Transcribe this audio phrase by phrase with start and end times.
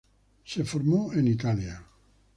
[0.43, 1.85] Se formó en Italia.